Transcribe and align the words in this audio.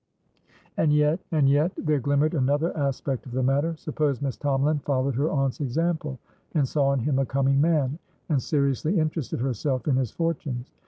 And 0.77 0.91
yetand 0.91 1.47
yetthere 1.47 2.01
glimmered 2.01 2.33
another 2.33 2.75
aspect 2.75 3.27
of 3.27 3.33
the 3.33 3.43
matter. 3.43 3.75
Suppose 3.77 4.19
Miss 4.19 4.35
Tomalin 4.35 4.79
followed 4.81 5.13
her 5.13 5.29
aunt's 5.29 5.59
example, 5.61 6.17
and 6.55 6.67
saw 6.67 6.93
in 6.93 7.01
him 7.01 7.19
a 7.19 7.25
coming 7.27 7.61
man, 7.61 7.99
and 8.27 8.41
seriously 8.41 8.97
interested 8.99 9.39
herself 9.39 9.87
in 9.87 9.97
his 9.97 10.09
fortunes? 10.09 10.71